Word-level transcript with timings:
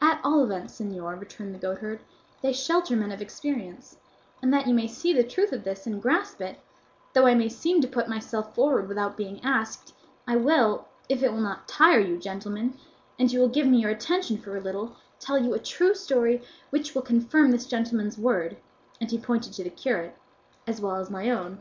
"At 0.00 0.20
all 0.22 0.44
events, 0.44 0.78
señor," 0.80 1.18
returned 1.18 1.52
the 1.52 1.58
goatherd, 1.58 1.98
"they 2.42 2.52
shelter 2.52 2.94
men 2.94 3.10
of 3.10 3.20
experience; 3.20 3.96
and 4.40 4.52
that 4.54 4.68
you 4.68 4.72
may 4.72 4.86
see 4.86 5.12
the 5.12 5.24
truth 5.24 5.50
of 5.52 5.64
this 5.64 5.84
and 5.84 6.00
grasp 6.00 6.40
it, 6.40 6.60
though 7.12 7.26
I 7.26 7.34
may 7.34 7.48
seem 7.48 7.80
to 7.80 7.88
put 7.88 8.06
myself 8.08 8.54
forward 8.54 8.86
without 8.86 9.16
being 9.16 9.42
asked, 9.42 9.94
I 10.28 10.36
will, 10.36 10.86
if 11.08 11.24
it 11.24 11.32
will 11.32 11.40
not 11.40 11.66
tire 11.66 11.98
you, 11.98 12.18
gentlemen, 12.18 12.78
and 13.18 13.32
you 13.32 13.40
will 13.40 13.48
give 13.48 13.66
me 13.66 13.78
your 13.78 13.90
attention 13.90 14.38
for 14.38 14.56
a 14.56 14.60
little, 14.60 14.94
tell 15.18 15.38
you 15.38 15.52
a 15.54 15.58
true 15.58 15.92
story 15.92 16.40
which 16.70 16.94
will 16.94 17.02
confirm 17.02 17.50
this 17.50 17.66
gentleman's 17.66 18.16
word 18.16 18.58
(and 19.00 19.10
he 19.10 19.18
pointed 19.18 19.54
to 19.54 19.64
the 19.64 19.70
curate) 19.70 20.16
as 20.68 20.80
well 20.80 20.94
as 21.00 21.10
my 21.10 21.30
own." 21.30 21.60